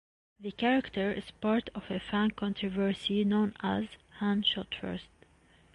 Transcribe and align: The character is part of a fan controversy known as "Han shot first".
The 0.39 0.51
character 0.51 1.11
is 1.11 1.29
part 1.29 1.69
of 1.75 1.91
a 1.91 1.99
fan 1.99 2.31
controversy 2.31 3.23
known 3.23 3.53
as 3.61 3.85
"Han 4.13 4.41
shot 4.41 4.73
first". 4.73 5.09